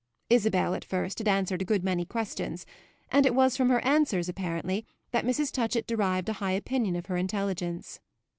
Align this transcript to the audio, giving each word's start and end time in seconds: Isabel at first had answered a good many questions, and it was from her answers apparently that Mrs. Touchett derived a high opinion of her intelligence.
Isabel 0.31 0.73
at 0.73 0.83
first 0.83 1.19
had 1.19 1.27
answered 1.27 1.61
a 1.61 1.65
good 1.65 1.83
many 1.83 2.05
questions, 2.05 2.65
and 3.11 3.23
it 3.23 3.35
was 3.35 3.55
from 3.55 3.69
her 3.69 3.85
answers 3.85 4.27
apparently 4.27 4.83
that 5.11 5.25
Mrs. 5.25 5.51
Touchett 5.51 5.85
derived 5.85 6.27
a 6.27 6.33
high 6.41 6.53
opinion 6.53 6.95
of 6.95 7.05
her 7.05 7.17
intelligence. 7.17 7.99